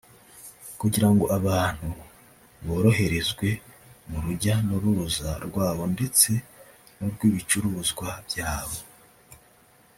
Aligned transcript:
kugira 0.79 1.07
ngo 1.13 1.25
abantu 1.37 1.89
boroherezwe 2.65 3.47
mu 4.09 4.17
rujya 4.23 4.55
n’uruza 4.67 5.31
rwabo 5.45 5.83
ndetse 5.95 6.31
n’urw’ibicuruzwa 6.97 8.09
byabo 8.27 8.79